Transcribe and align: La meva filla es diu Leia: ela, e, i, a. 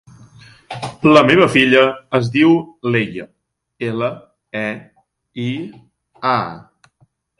La 1.07 1.21
meva 1.27 1.47
filla 1.55 1.83
es 2.19 2.31
diu 2.37 2.55
Leia: 2.95 3.27
ela, 3.91 4.09
e, 4.65 4.67
i, 5.47 5.49
a. 6.33 6.37